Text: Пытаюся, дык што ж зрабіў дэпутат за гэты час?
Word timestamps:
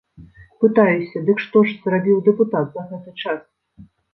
Пытаюся, 0.63 1.21
дык 1.27 1.43
што 1.45 1.57
ж 1.69 1.75
зрабіў 1.85 2.17
дэпутат 2.31 2.67
за 2.79 2.89
гэты 2.89 3.17
час? 3.21 3.41